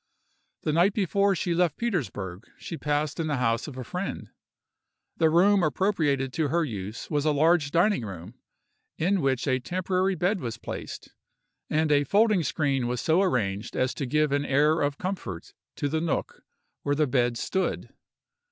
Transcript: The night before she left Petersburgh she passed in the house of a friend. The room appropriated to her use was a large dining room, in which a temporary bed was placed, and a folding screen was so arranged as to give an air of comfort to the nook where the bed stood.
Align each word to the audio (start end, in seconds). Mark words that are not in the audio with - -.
The 0.63 0.73
night 0.73 0.93
before 0.95 1.35
she 1.35 1.53
left 1.53 1.77
Petersburgh 1.77 2.43
she 2.57 2.75
passed 2.75 3.19
in 3.19 3.27
the 3.27 3.35
house 3.37 3.67
of 3.67 3.77
a 3.77 3.83
friend. 3.83 4.29
The 5.17 5.29
room 5.29 5.61
appropriated 5.61 6.33
to 6.33 6.47
her 6.47 6.65
use 6.65 7.11
was 7.11 7.23
a 7.23 7.31
large 7.31 7.69
dining 7.69 8.03
room, 8.03 8.33
in 8.97 9.21
which 9.21 9.45
a 9.45 9.59
temporary 9.59 10.15
bed 10.15 10.39
was 10.39 10.57
placed, 10.57 11.13
and 11.69 11.91
a 11.91 12.03
folding 12.03 12.41
screen 12.41 12.87
was 12.87 12.99
so 12.99 13.21
arranged 13.21 13.75
as 13.75 13.93
to 13.93 14.07
give 14.07 14.31
an 14.31 14.43
air 14.43 14.81
of 14.81 14.97
comfort 14.97 15.53
to 15.75 15.87
the 15.87 16.01
nook 16.01 16.41
where 16.81 16.95
the 16.95 17.05
bed 17.05 17.37
stood. 17.37 17.93